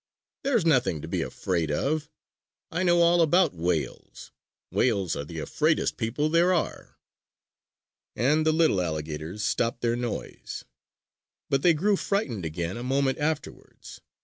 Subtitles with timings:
[0.43, 2.09] "There's nothing to be afraid of!
[2.71, 4.31] I know all about whales!
[4.71, 6.97] Whales are the afraidest people there are!"
[8.15, 10.65] And the little alligators stopped their noise.
[11.51, 14.01] But they grew frightened again a moment afterwards.